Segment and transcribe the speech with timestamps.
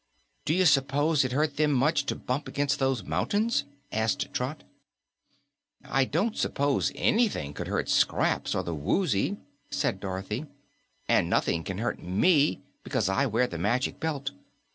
[0.45, 4.63] "Do you s'pose it hurt them much to bump against those mountains?" asked Trot.
[5.85, 9.37] "I don't s'pose anything could hurt Scraps or the Woozy,"
[9.69, 10.47] said Dorothy,
[11.07, 14.31] "and nothing can hurt ME, because I wear the Magic Belt.